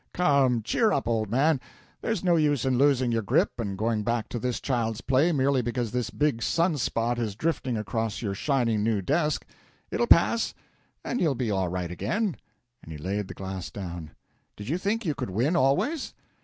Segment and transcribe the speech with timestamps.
[0.15, 1.61] "Come, cheer up, old man;
[2.01, 5.61] there's no use in losing your grip and going back to this child's play merely
[5.61, 9.45] because this big sunspot is drifting across your shiny new disk.
[9.91, 10.55] It'll pass,
[11.05, 12.35] and you'll be all right again,"
[12.81, 14.09] and he laid the glass down.
[14.55, 16.15] "Did you think you could win always?"